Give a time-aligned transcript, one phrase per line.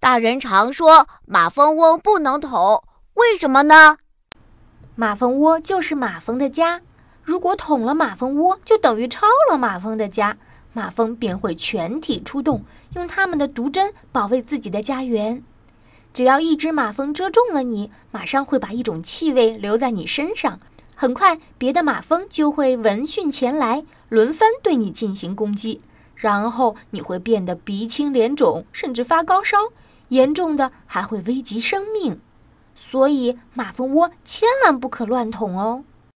[0.00, 3.98] 大人常说马蜂窝不能捅，为什么呢？
[4.94, 6.80] 马蜂窝就是马蜂的家，
[7.22, 10.38] 如果捅了马蜂窝，就等于抄了马蜂的家，
[10.72, 15.42] 马蜂便会全体出动，用它们的毒针保卫自己的家园。
[16.14, 20.60] 只要一只马蜂蛰中了你，马上会把一种气味留在你身上，
[20.94, 25.82] 很快别的马蜂就会闻讯前来，轮番对你进行攻击，
[26.20, 29.56] 然后你会变得鼻青脸肿，甚至发高烧。
[30.08, 32.20] 严重的还会危及生命，
[32.74, 35.84] 所以马蜂窝千万不可乱捅哦。